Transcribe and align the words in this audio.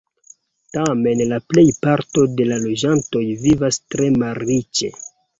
Tamen 0.75 1.19
la 1.33 1.37
plejparto 1.53 2.23
de 2.39 2.47
la 2.51 2.57
loĝantoj 2.63 3.21
vivas 3.43 3.79
tre 3.97 4.09
malriĉe. 4.23 4.91